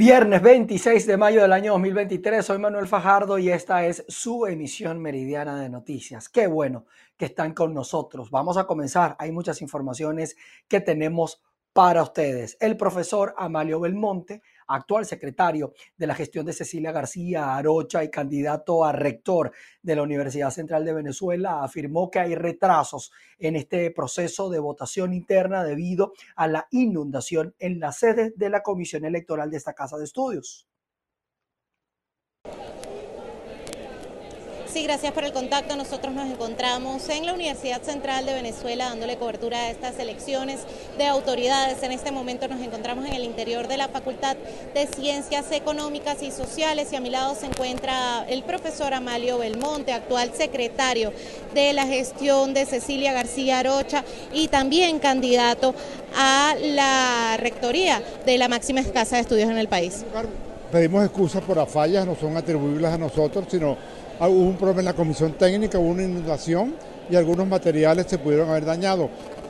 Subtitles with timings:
[0.00, 4.98] Viernes 26 de mayo del año 2023, soy Manuel Fajardo y esta es su emisión
[4.98, 6.30] meridiana de noticias.
[6.30, 6.86] Qué bueno
[7.18, 8.30] que están con nosotros.
[8.30, 9.14] Vamos a comenzar.
[9.18, 11.42] Hay muchas informaciones que tenemos
[11.74, 12.56] para ustedes.
[12.60, 14.40] El profesor Amalio Belmonte
[14.74, 19.52] actual secretario de la gestión de Cecilia García Arocha y candidato a rector
[19.82, 25.12] de la Universidad Central de Venezuela, afirmó que hay retrasos en este proceso de votación
[25.12, 29.96] interna debido a la inundación en la sede de la Comisión Electoral de esta Casa
[29.98, 30.66] de Estudios.
[34.72, 35.74] Sí, gracias por el contacto.
[35.74, 40.60] Nosotros nos encontramos en la Universidad Central de Venezuela dándole cobertura a estas elecciones
[40.96, 41.82] de autoridades.
[41.82, 44.36] En este momento nos encontramos en el interior de la Facultad
[44.72, 49.92] de Ciencias Económicas y Sociales y a mi lado se encuentra el profesor Amalio Belmonte,
[49.92, 51.12] actual secretario
[51.52, 55.74] de la gestión de Cecilia García Arocha y también candidato
[56.16, 60.04] a la rectoría de la máxima casa de estudios en el país.
[60.70, 63.76] Pedimos excusas por las fallas, no son atribuibles a nosotros, sino
[64.28, 66.74] hubo un problema en la comisión técnica, hubo una inundación
[67.08, 69.08] y algunos materiales se pudieron haber dañado.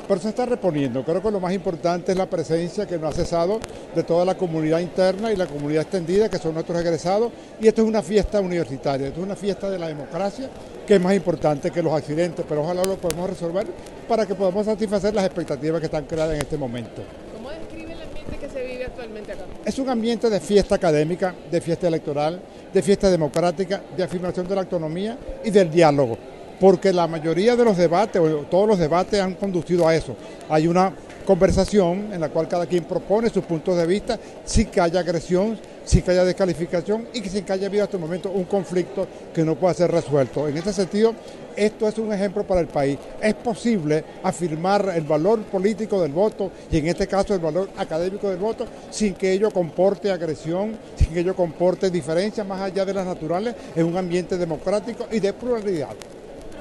[0.08, 1.04] Pero se está reponiendo.
[1.04, 3.60] Creo que lo más importante es la presencia que no ha cesado
[3.94, 7.30] de toda la comunidad interna y la comunidad extendida, que son nuestros egresados.
[7.60, 10.48] Y esto es una fiesta universitaria, esto es una fiesta de la democracia,
[10.84, 13.68] que es más importante que los accidentes, pero ojalá lo podamos resolver
[14.08, 17.02] para que podamos satisfacer las expectativas que están creadas en este momento.
[17.36, 19.44] ¿Cómo describe el ambiente que se vive actualmente acá?
[19.64, 22.40] Es un ambiente de fiesta académica, de fiesta electoral,
[22.72, 26.16] de fiesta democrática, de afirmación de la autonomía y del diálogo,
[26.58, 30.16] porque la mayoría de los debates, o todos los debates han conducido a eso.
[30.48, 30.92] Hay una
[31.26, 35.58] conversación en la cual cada quien propone sus puntos de vista, sin que haya agresión,
[35.90, 39.42] sin que haya descalificación y sin que haya habido hasta el momento un conflicto que
[39.42, 40.46] no pueda ser resuelto.
[40.46, 41.16] En este sentido,
[41.56, 42.96] esto es un ejemplo para el país.
[43.20, 48.30] Es posible afirmar el valor político del voto y en este caso el valor académico
[48.30, 52.94] del voto sin que ello comporte agresión, sin que ello comporte diferencias más allá de
[52.94, 55.96] las naturales en un ambiente democrático y de pluralidad.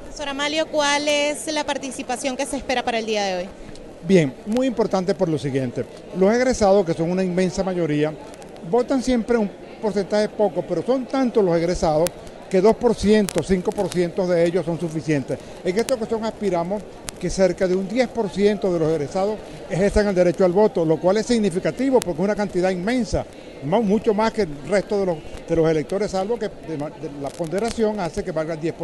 [0.05, 3.49] Profesor Amalio, ¿cuál es la participación que se espera para el día de hoy?
[4.07, 5.85] Bien, muy importante por lo siguiente.
[6.17, 8.13] Los egresados, que son una inmensa mayoría,
[8.69, 9.49] votan siempre un
[9.81, 12.09] porcentaje poco, pero son tantos los egresados
[12.49, 15.37] que 2%, 5% de ellos son suficientes.
[15.63, 16.81] En esta ocasión aspiramos
[17.19, 19.37] que cerca de un 10% de los egresados
[19.69, 23.25] ejerzan el derecho al voto, lo cual es significativo porque es una cantidad inmensa,
[23.63, 25.05] mucho más que el resto de
[25.55, 26.49] los, electores, salvo que
[27.21, 28.75] la ponderación hace que valga el 10%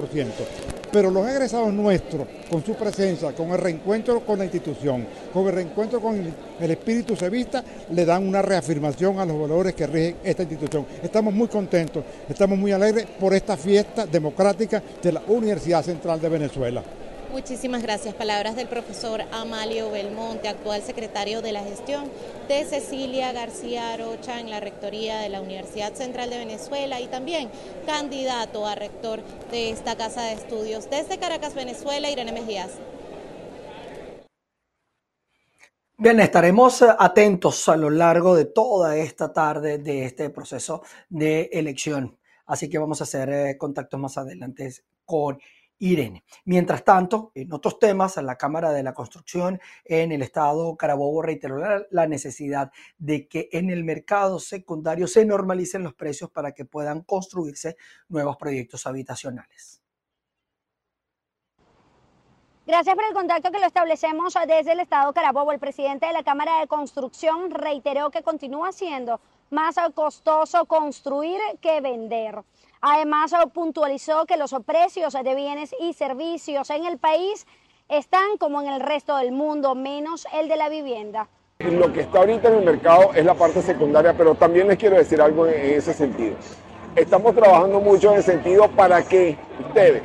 [0.95, 5.53] pero los egresados nuestros, con su presencia, con el reencuentro con la institución, con el
[5.53, 7.61] reencuentro con el, espíritu cevista,
[7.91, 10.85] le dan una reafirmación a los valores que rigen esta institución.
[11.03, 16.29] Estamos muy contentos, estamos muy alegres por esta fiesta democrática de la Universidad Central de
[16.29, 16.81] Venezuela.
[17.31, 18.15] Muchísimas gracias.
[18.15, 22.09] Palabras del profesor Amalio Belmonte, actual secretario de la gestión
[22.47, 27.49] de Cecilia García Arocha en la rectoría de la Universidad Central de Venezuela y también
[27.85, 29.21] candidato a rector
[29.51, 30.89] de esta casa de estudios.
[30.89, 32.71] Desde Caracas, Venezuela, Irene Mejías.
[35.97, 42.17] Bien, estaremos atentos a lo largo de toda esta tarde de este proceso de elección.
[42.45, 44.71] Así que vamos a hacer eh, contactos más adelante
[45.05, 45.39] con
[45.79, 46.23] Irene.
[46.45, 51.57] Mientras tanto, en otros temas, la Cámara de la Construcción en el Estado Carabobo reiteró
[51.89, 57.01] la necesidad de que en el mercado secundario se normalicen los precios para que puedan
[57.01, 57.77] construirse
[58.07, 59.81] nuevos proyectos habitacionales.
[62.67, 65.51] Gracias por el contacto que lo establecemos desde el Estado Carabobo.
[65.51, 69.21] El presidente de la Cámara de Construcción reiteró que continúa siendo
[69.51, 72.41] más costoso construir que vender.
[72.87, 77.47] Además, puntualizó que los precios de bienes y servicios en el país
[77.89, 81.27] están como en el resto del mundo, menos el de la vivienda.
[81.57, 84.97] Lo que está ahorita en el mercado es la parte secundaria, pero también les quiero
[84.97, 86.35] decir algo en ese sentido.
[86.95, 89.35] Estamos trabajando mucho en el sentido para que
[89.67, 90.03] ustedes,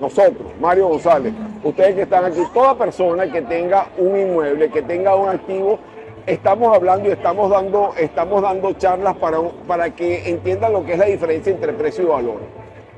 [0.00, 5.14] nosotros, Mario González, ustedes que están aquí, toda persona que tenga un inmueble, que tenga
[5.16, 5.78] un activo,
[6.26, 10.98] estamos hablando y estamos dando, estamos dando charlas para, para que entiendan lo que es
[10.98, 12.40] la diferencia entre precio y valor.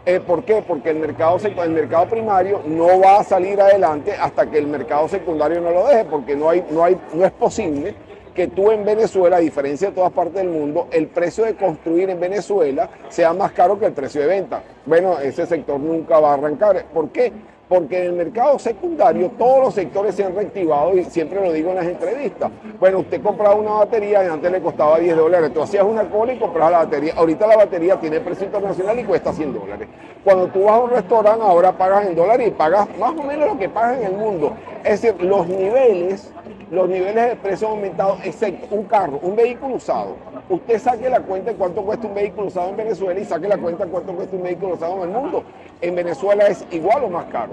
[0.06, 0.62] Eh, ¿Por qué?
[0.66, 5.08] Porque el mercado, el mercado primario no va a salir adelante hasta que el mercado
[5.08, 7.94] secundario no lo deje, porque no, hay, no, hay, no es posible
[8.34, 12.10] que tú en Venezuela, a diferencia de todas partes del mundo, el precio de construir
[12.10, 14.62] en Venezuela sea más caro que el precio de venta.
[14.84, 16.84] Bueno, ese sector nunca va a arrancar.
[16.92, 17.32] ¿Por qué?
[17.68, 21.70] Porque en el mercado secundario todos los sectores se han reactivado y siempre lo digo
[21.70, 22.50] en las entrevistas.
[22.78, 26.34] Bueno, usted compraba una batería y antes le costaba 10 dólares, tú hacías una cola
[26.34, 27.14] y comprabas la batería.
[27.16, 29.88] Ahorita la batería tiene precio internacional y cuesta 100 dólares.
[30.22, 33.48] Cuando tú vas a un restaurante ahora pagas en dólares y pagas más o menos
[33.48, 34.54] lo que pagas en el mundo.
[34.82, 36.32] Es decir, los niveles,
[36.70, 40.16] los niveles de precio han aumentado, excepto un carro, un vehículo usado.
[40.48, 43.56] Usted saque la cuenta de cuánto cuesta un vehículo usado en Venezuela y saque la
[43.56, 45.42] cuenta de cuánto cuesta un vehículo usado en el mundo.
[45.80, 47.52] En Venezuela es igual o más caro.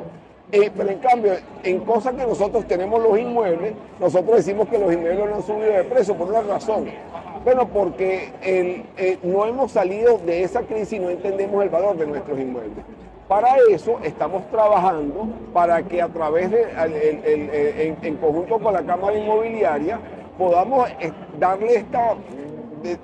[0.51, 1.33] Eh, pero en cambio,
[1.63, 5.71] en cosas que nosotros tenemos los inmuebles, nosotros decimos que los inmuebles no han subido
[5.71, 6.89] de precio por una razón.
[7.45, 12.05] Bueno, porque eh, no hemos salido de esa crisis y no entendemos el valor de
[12.05, 12.83] nuestros inmuebles.
[13.27, 16.63] Para eso estamos trabajando para que a través de,
[17.23, 19.99] en, en conjunto con la Cámara Inmobiliaria,
[20.37, 22.15] podamos eh, darle esta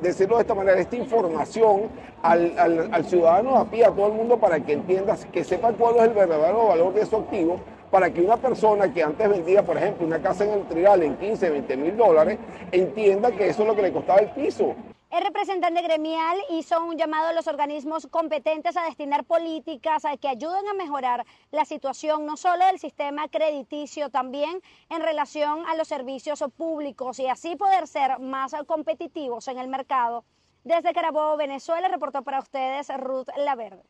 [0.02, 1.84] decirlo de esta manera, esta información
[2.22, 6.04] al, ciudadano a pie, a todo el mundo, para que entiendas, que sepa cuál es
[6.04, 7.60] el verdadero valor de su activo,
[7.92, 11.16] para que una persona que antes vendía, por ejemplo, una casa en el Trigal en
[11.16, 12.38] 15, 20 mil dólares,
[12.72, 14.76] entienda que eso es lo que le costaba el piso.
[15.09, 20.68] El representante gremial hizo un llamado a los organismos competentes a destinar políticas que ayuden
[20.68, 26.44] a mejorar la situación no solo del sistema crediticio, también en relación a los servicios
[26.57, 30.25] públicos y así poder ser más competitivos en el mercado.
[30.65, 33.83] Desde Carabobo, Venezuela, reportó para ustedes Ruth Laverde.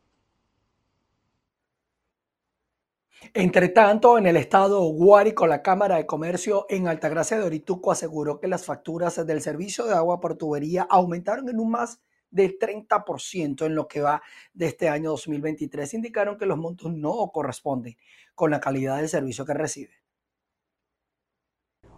[3.34, 8.38] Entre tanto, en el estado Guárico, la Cámara de Comercio en Altagracia de Orituco aseguró
[8.38, 12.00] que las facturas del servicio de agua por tubería aumentaron en un más
[12.30, 14.22] del 30% en lo que va
[14.52, 15.94] de este año 2023.
[15.94, 17.96] Indicaron que los montos no corresponden
[18.34, 19.92] con la calidad del servicio que recibe.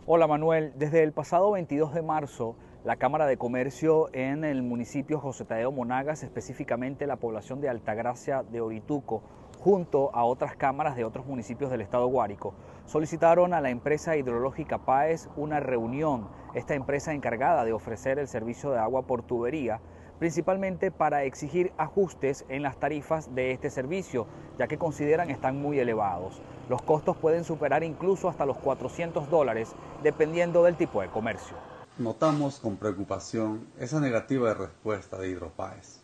[0.06, 5.20] Hola Manuel, desde el pasado 22 de marzo, la Cámara de Comercio en el municipio
[5.20, 9.22] José Tadeo Monagas, específicamente la población de Altagracia de Orituco,
[9.60, 12.54] junto a otras cámaras de otros municipios del estado Guárico,
[12.86, 18.70] solicitaron a la empresa hidrológica PAES una reunión, esta empresa encargada de ofrecer el servicio
[18.70, 19.80] de agua por tubería,
[20.18, 24.26] principalmente para exigir ajustes en las tarifas de este servicio,
[24.58, 26.40] ya que consideran están muy elevados.
[26.68, 29.72] Los costos pueden superar incluso hasta los 400 dólares,
[30.02, 31.56] dependiendo del tipo de comercio.
[31.98, 36.02] Notamos con preocupación esa negativa respuesta de Hidropaes.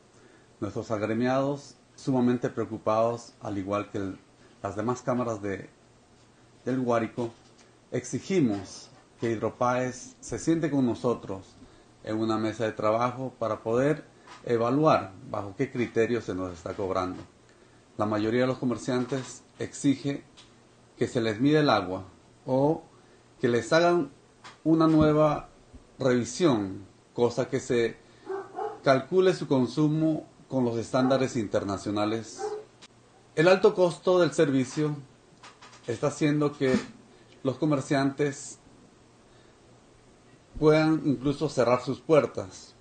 [0.61, 4.15] Nuestros agremiados sumamente preocupados, al igual que
[4.63, 5.69] las demás cámaras de,
[6.65, 7.33] del Guárico,
[7.91, 8.91] exigimos
[9.21, 11.57] que Hidropaes se siente con nosotros
[12.05, 14.05] en una mesa de trabajo para poder
[14.45, 17.23] evaluar bajo qué criterios se nos está cobrando.
[17.97, 20.23] La mayoría de los comerciantes exige
[20.99, 22.05] que se les mide el agua
[22.45, 22.83] o
[23.41, 24.11] que les hagan
[24.65, 25.49] una nueva
[25.99, 26.85] revisión,
[27.15, 27.97] cosa que se
[28.83, 32.43] calcule su consumo con los estándares internacionales.
[33.35, 34.97] El alto costo del servicio
[35.87, 36.75] está haciendo que
[37.43, 38.59] los comerciantes
[40.59, 42.75] puedan incluso cerrar sus puertas,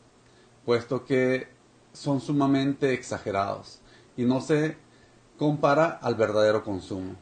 [0.65, 1.47] puesto que
[1.93, 3.81] son sumamente exagerados
[4.15, 4.77] y no se
[5.37, 7.15] compara al verdadero consumo.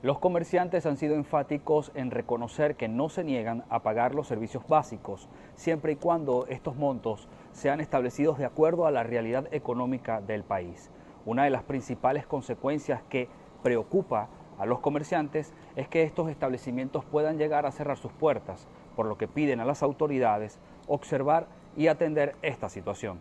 [0.00, 4.66] Los comerciantes han sido enfáticos en reconocer que no se niegan a pagar los servicios
[4.68, 10.44] básicos, siempre y cuando estos montos sean establecidos de acuerdo a la realidad económica del
[10.44, 10.90] país.
[11.24, 13.28] Una de las principales consecuencias que
[13.62, 14.28] preocupa
[14.58, 18.66] a los comerciantes es que estos establecimientos puedan llegar a cerrar sus puertas,
[18.96, 21.46] por lo que piden a las autoridades observar
[21.76, 23.20] y atender esta situación.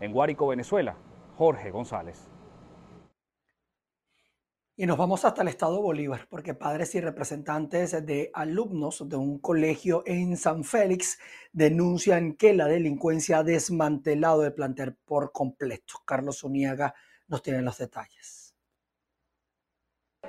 [0.00, 0.96] En Guárico, Venezuela,
[1.38, 2.28] Jorge González.
[4.78, 9.38] Y nos vamos hasta el estado Bolívar, porque padres y representantes de alumnos de un
[9.38, 11.18] colegio en San Félix
[11.50, 15.94] denuncian que la delincuencia ha desmantelado el plantel por completo.
[16.04, 16.94] Carlos Uniaga
[17.26, 18.45] nos tiene los detalles.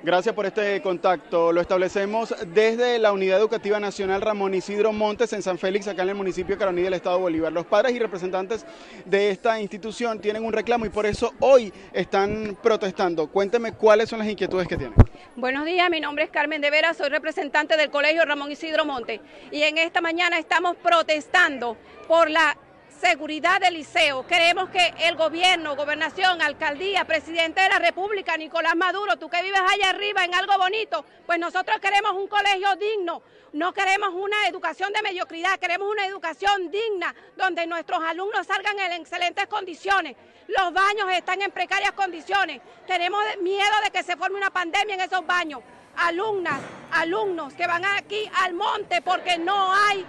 [0.04, 1.52] Gracias por este contacto.
[1.52, 6.10] Lo establecemos desde la Unidad Educativa Nacional Ramón Isidro Montes en San Félix, acá en
[6.10, 7.52] el municipio de Caroní del Estado de Bolívar.
[7.52, 8.66] Los padres y representantes
[9.06, 13.28] de esta institución tienen un reclamo y por eso hoy están protestando.
[13.28, 14.96] Cuénteme cuáles son las inquietudes que tienen.
[15.36, 19.20] Buenos días, mi nombre es Carmen de Vera, soy representante del Colegio Ramón Isidro Montes
[19.52, 21.76] y en esta mañana estamos protestando
[22.08, 22.56] por la
[23.00, 24.26] seguridad del liceo.
[24.26, 29.60] Queremos que el gobierno, gobernación, alcaldía, presidente de la República, Nicolás Maduro, tú que vives
[29.60, 33.22] allá arriba en algo bonito, pues nosotros queremos un colegio digno,
[33.54, 38.94] no queremos una educación de mediocridad, queremos una educación digna donde nuestros alumnos salgan en
[38.94, 40.16] excelentes condiciones.
[40.48, 42.62] Los baños están en precarias condiciones.
[42.86, 45.62] Tenemos miedo de que se forme una pandemia en esos baños.
[45.98, 46.62] Alumnas,
[46.92, 50.06] alumnos que van aquí al monte porque no hay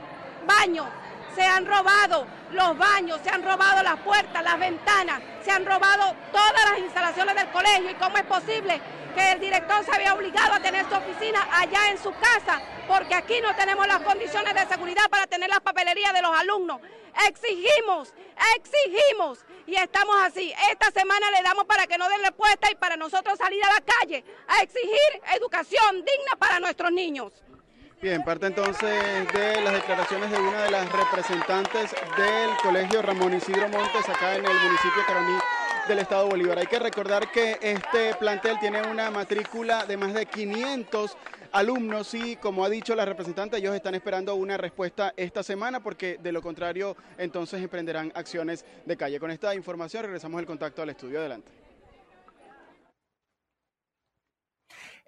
[0.47, 0.87] baños
[1.35, 6.15] se han robado los baños, se han robado las puertas, las ventanas, se han robado
[6.33, 7.91] todas las instalaciones del colegio.
[7.91, 8.81] ¿Y cómo es posible
[9.15, 13.15] que el director se había obligado a tener su oficina allá en su casa, porque
[13.15, 16.81] aquí no tenemos las condiciones de seguridad para tener las papelerías de los alumnos.
[17.27, 18.15] Exigimos,
[18.57, 20.53] exigimos, y estamos así.
[20.71, 23.81] Esta semana le damos para que no den respuesta y para nosotros salir a la
[23.81, 27.33] calle a exigir educación digna para nuestros niños.
[28.01, 33.69] Bien, parte entonces de las declaraciones de una de las representantes del Colegio Ramón Isidro
[33.69, 35.39] Montes acá en el municipio de Caroní
[35.89, 36.59] del Estado Bolívar.
[36.61, 41.17] Hay que recordar que este plantel tiene una matrícula de más de 500
[41.51, 46.19] alumnos y como ha dicho la representante, ellos están esperando una respuesta esta semana porque
[46.23, 49.19] de lo contrario entonces emprenderán acciones de calle.
[49.19, 51.19] Con esta información regresamos el contacto al estudio.
[51.19, 51.68] Adelante.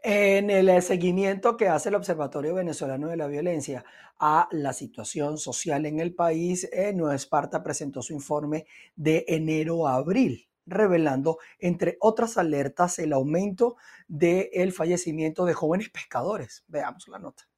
[0.02, 3.84] En el seguimiento que hace el Observatorio Venezolano de la Violencia
[4.18, 8.64] a la situación social en el país, eh, Nueva Esparta presentó su informe
[8.96, 13.76] de enero a abril, revelando, entre otras alertas, el aumento
[14.08, 16.64] del fallecimiento de jóvenes pescadores.
[16.68, 17.49] Veamos la nota.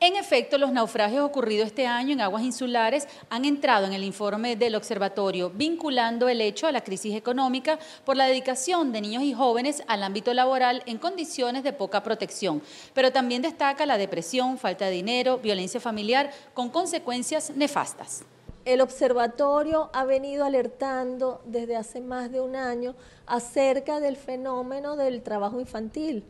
[0.00, 4.54] En efecto, los naufragios ocurridos este año en aguas insulares han entrado en el informe
[4.54, 9.32] del observatorio, vinculando el hecho a la crisis económica por la dedicación de niños y
[9.32, 12.62] jóvenes al ámbito laboral en condiciones de poca protección.
[12.94, 18.22] Pero también destaca la depresión, falta de dinero, violencia familiar, con consecuencias nefastas.
[18.64, 22.94] El observatorio ha venido alertando desde hace más de un año
[23.26, 26.24] acerca del fenómeno del trabajo infantil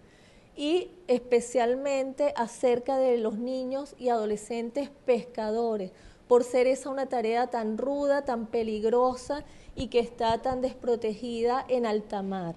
[0.58, 5.92] y especialmente acerca de los niños y adolescentes pescadores,
[6.26, 9.44] por ser esa una tarea tan ruda, tan peligrosa
[9.76, 12.56] y que está tan desprotegida en alta mar.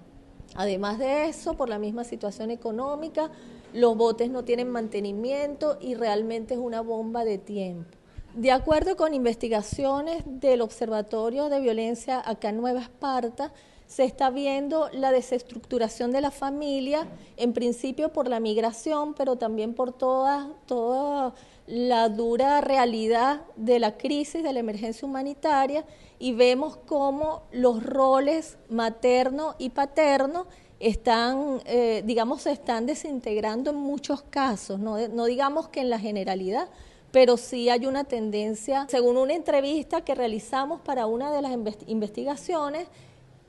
[0.56, 3.30] Además de eso, por la misma situación económica,
[3.72, 7.96] los botes no tienen mantenimiento y realmente es una bomba de tiempo.
[8.34, 13.52] De acuerdo con investigaciones del Observatorio de Violencia acá en Nueva Esparta,
[13.94, 17.06] se está viendo la desestructuración de la familia,
[17.36, 21.34] en principio por la migración, pero también por toda, toda
[21.66, 25.84] la dura realidad de la crisis, de la emergencia humanitaria,
[26.18, 30.46] y vemos cómo los roles materno y paterno
[30.80, 35.98] están, eh, digamos, se están desintegrando en muchos casos, no, no digamos que en la
[35.98, 36.70] generalidad,
[37.10, 41.52] pero sí hay una tendencia, según una entrevista que realizamos para una de las
[41.86, 42.88] investigaciones,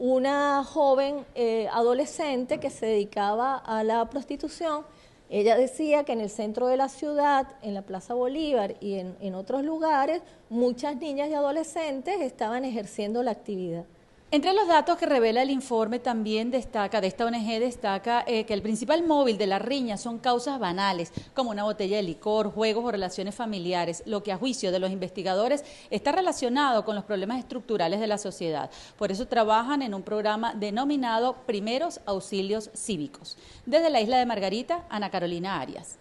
[0.04, 4.84] una joven eh, adolescente que se dedicaba a la prostitución.
[5.30, 9.16] Ella decía que en el centro de la ciudad, en la Plaza Bolívar y en,
[9.22, 13.86] en otros lugares, muchas niñas y adolescentes estaban ejerciendo la actividad.
[14.34, 18.56] Entre los datos que revela el informe también destaca, de esta ONG destaca eh, que
[18.56, 22.84] el principal móvil de la riña son causas banales, como una botella de licor, juegos
[22.84, 27.38] o relaciones familiares, lo que a juicio de los investigadores está relacionado con los problemas
[27.38, 28.72] estructurales de la sociedad.
[28.98, 33.38] Por eso trabajan en un programa denominado Primeros Auxilios Cívicos.
[33.68, 36.00] Desde la isla de Margarita, Ana Carolina Arias.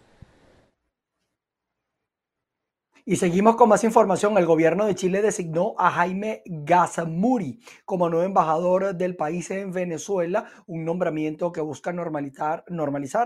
[3.05, 4.39] Y seguimos con más información.
[4.39, 10.47] El gobierno de Chile designó a Jaime Gazamuri como nuevo embajador del país en Venezuela,
[10.69, 12.63] un nombramiento que busca normalizar,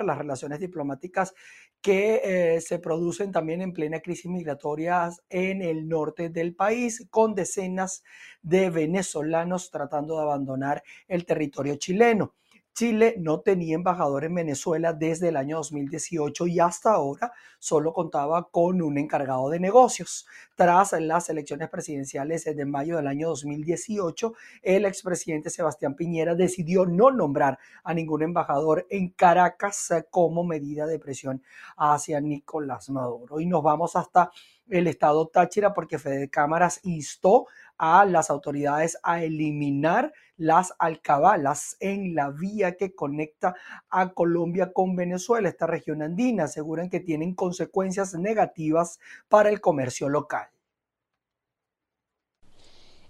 [0.02, 1.34] las relaciones diplomáticas
[1.82, 7.34] que eh, se producen también en plena crisis migratoria en el norte del país, con
[7.34, 8.02] decenas
[8.40, 12.34] de venezolanos tratando de abandonar el territorio chileno.
[12.76, 18.50] Chile no tenía embajador en Venezuela desde el año 2018 y hasta ahora solo contaba
[18.50, 20.26] con un encargado de negocios.
[20.54, 27.10] Tras las elecciones presidenciales de mayo del año 2018, el expresidente Sebastián Piñera decidió no
[27.10, 31.42] nombrar a ningún embajador en Caracas como medida de presión
[31.78, 33.40] hacia Nicolás Maduro.
[33.40, 34.30] Y nos vamos hasta
[34.68, 37.46] el estado Táchira porque Fede Cámaras instó
[37.78, 43.54] a las autoridades a eliminar las alcabalas en la vía que conecta
[43.90, 46.44] a Colombia con Venezuela, esta región andina.
[46.44, 50.48] Aseguran que tienen consecuencias negativas para el comercio local.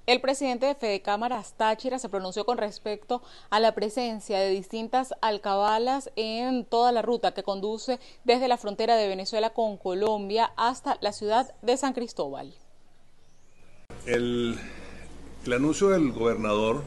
[0.06, 5.12] El presidente de Fede Cámaras Táchira se pronunció con respecto a la presencia de distintas
[5.20, 10.96] alcabalas en toda la ruta que conduce desde la frontera de Venezuela con Colombia hasta
[11.00, 12.54] la ciudad de San Cristóbal.
[14.04, 14.56] El,
[15.52, 16.84] anuncio del gobernador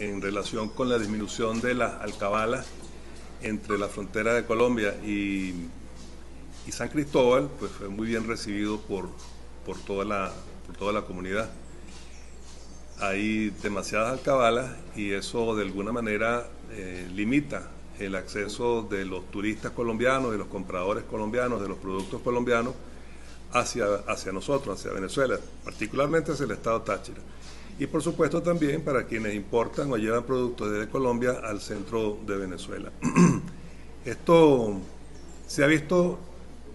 [0.00, 2.66] en relación con la disminución de las alcabalas
[3.40, 5.68] entre la frontera de Colombia y,
[6.72, 9.10] San Cristóbal, pues fue muy bien recibido por,
[9.64, 10.32] por, toda, la,
[10.66, 11.48] por toda la comunidad.
[13.00, 19.72] Hay demasiadas alcabalas y eso de alguna manera eh, limita el acceso de los turistas
[19.72, 22.74] colombianos, de los compradores colombianos, de los productos colombianos
[23.52, 27.20] hacia, hacia nosotros, hacia Venezuela, particularmente hacia el estado Táchira.
[27.78, 32.36] y por supuesto también para quienes importan o llevan productos desde Colombia al centro de
[32.36, 32.90] Venezuela.
[34.04, 34.76] Esto
[35.46, 36.18] se ha visto,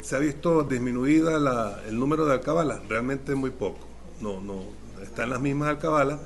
[0.01, 3.79] se ha visto disminuida el número de alcabalas, realmente muy poco.
[4.21, 4.63] No, no,
[5.13, 6.19] están las mismas alcabalas.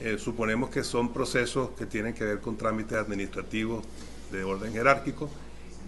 [0.00, 3.84] Eh, suponemos que son procesos que tienen que ver con trámites administrativos
[4.30, 5.28] de orden jerárquico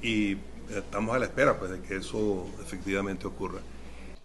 [0.03, 0.37] y
[0.69, 3.61] estamos a la espera pues, de que eso efectivamente ocurra.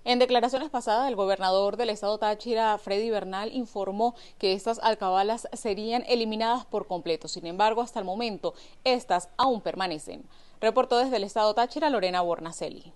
[0.04, 6.04] En declaraciones pasadas, el gobernador del estado Táchira, Freddy Bernal, informó que estas alcabalas serían
[6.06, 7.30] eliminadas por completo.
[7.30, 10.26] Sin embargo, hasta el momento, estas aún permanecen.
[10.60, 12.92] Reportó desde el estado Táchira Lorena Bornacelli.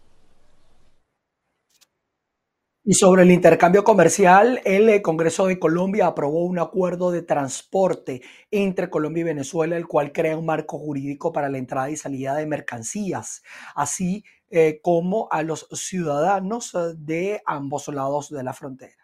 [2.86, 8.22] Y sobre el intercambio comercial, el eh, Congreso de Colombia aprobó un acuerdo de transporte
[8.52, 12.36] entre Colombia y Venezuela, el cual crea un marco jurídico para la entrada y salida
[12.36, 13.42] de mercancías,
[13.74, 19.03] así eh, como a los ciudadanos eh, de ambos lados de la frontera.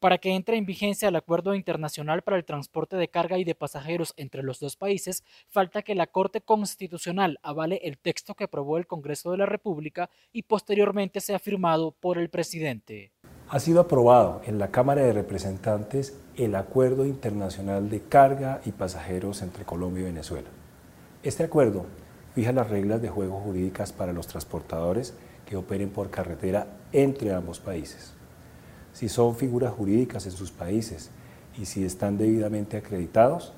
[0.00, 3.56] Para que entre en vigencia el acuerdo internacional para el transporte de carga y de
[3.56, 8.78] pasajeros entre los dos países, falta que la Corte Constitucional avale el texto que aprobó
[8.78, 13.10] el Congreso de la República y posteriormente sea firmado por el presidente.
[13.48, 19.42] Ha sido aprobado en la Cámara de Representantes el Acuerdo Internacional de Carga y Pasajeros
[19.42, 20.48] entre Colombia y Venezuela.
[21.24, 21.86] Este acuerdo
[22.36, 27.58] fija las reglas de juego jurídicas para los transportadores que operen por carretera entre ambos
[27.58, 28.14] países
[28.98, 31.10] si son figuras jurídicas en sus países
[31.56, 33.52] y si están debidamente acreditados,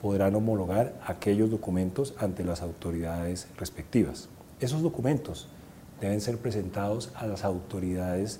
[0.00, 4.28] podrán homologar aquellos documentos ante las autoridades respectivas.
[4.60, 5.48] Esos documentos
[6.00, 8.38] deben ser presentados a las autoridades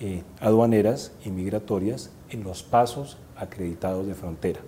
[0.00, 4.60] eh, aduaneras y migratorias en los pasos acreditados de frontera.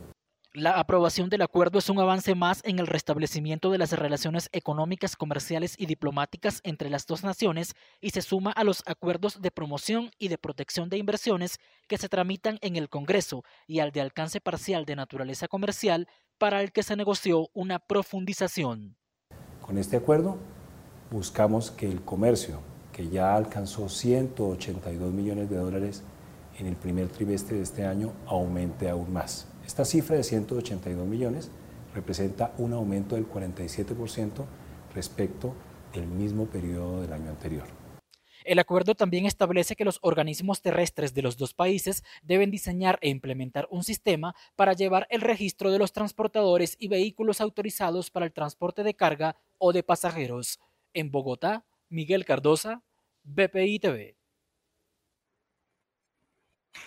[0.55, 5.17] La aprobación del acuerdo es un avance más en el restablecimiento de las relaciones económicas,
[5.17, 10.11] comerciales y diplomáticas entre las dos naciones y se suma a los acuerdos de promoción
[10.19, 14.43] y de protección de inversiones que se tramitan en el Congreso y al de alcance
[14.43, 16.07] parcial de naturaleza comercial
[16.37, 18.99] para el que se negoció una profundización.
[19.63, 20.37] Con este acuerdo
[21.11, 22.61] buscamos que el comercio,
[22.93, 26.03] que ya alcanzó 182 millones de dólares
[26.59, 29.49] en el primer trimestre de este año, aumente aún más.
[29.67, 31.51] Esta cifra de 182 millones
[31.95, 34.45] representa un aumento del 47%
[34.95, 35.55] respecto
[35.93, 37.65] del mismo periodo del año anterior.
[38.45, 43.09] El acuerdo también establece que los organismos terrestres de los dos países deben diseñar e
[43.09, 48.33] implementar un sistema para llevar el registro de los transportadores y vehículos autorizados para el
[48.33, 50.59] transporte de carga o de pasajeros.
[50.93, 52.83] En Bogotá, Miguel Cardosa,
[53.23, 54.22] BPI TV.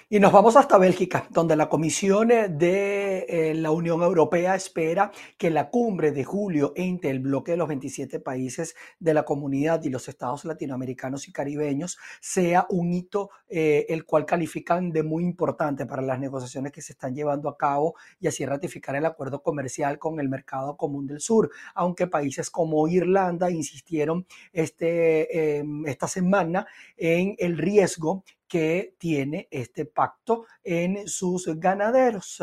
[0.07, 5.49] Y nos vamos hasta Bélgica, donde la Comisión de eh, la Unión Europea espera que
[5.49, 9.89] la cumbre de julio entre el bloque de los 27 países de la comunidad y
[9.89, 15.85] los estados latinoamericanos y caribeños sea un hito eh, el cual califican de muy importante
[15.85, 19.97] para las negociaciones que se están llevando a cabo y así ratificar el acuerdo comercial
[19.97, 26.67] con el mercado común del sur, aunque países como Irlanda insistieron este, em, esta semana
[26.95, 28.23] en el riesgo
[28.55, 32.41] que tiene este pacto en sus ganaderos.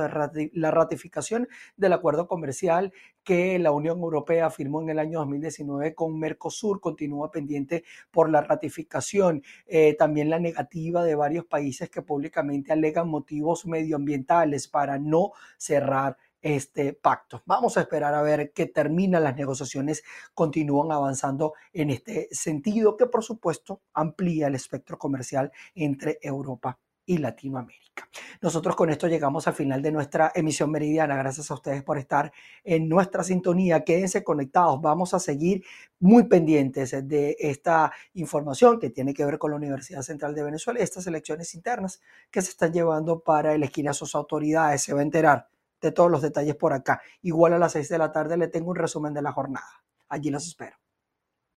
[0.53, 2.92] La ratificación del acuerdo comercial
[3.25, 8.42] que la Unión Europea firmó en el año 2019 con Mercosur continúa pendiente por la
[8.42, 9.42] ratificación.
[9.66, 16.18] Eh, también la negativa de varios países que públicamente alegan motivos medioambientales para no cerrar
[16.42, 17.42] este pacto.
[17.46, 20.02] Vamos a esperar a ver qué terminan las negociaciones,
[20.35, 27.18] continúan avanzando en este sentido que por supuesto amplía el espectro comercial entre Europa y
[27.18, 28.09] Latinoamérica.
[28.40, 31.16] Nosotros con esto llegamos al final de nuestra emisión meridiana.
[31.16, 32.33] Gracias a ustedes por estar
[32.64, 33.85] en nuestra sintonía.
[33.85, 34.81] Quédense conectados.
[34.81, 35.64] Vamos a seguir
[35.98, 40.81] muy pendientes de esta información que tiene que ver con la Universidad Central de Venezuela
[40.81, 42.00] y estas elecciones internas
[42.31, 44.83] que se están llevando para elegir a sus autoridades.
[44.83, 45.48] Se va a enterar
[45.82, 47.02] de todos los detalles por acá.
[47.20, 49.84] Igual a las 6 de la tarde le tengo un resumen de la jornada.
[50.08, 50.81] Allí los espero.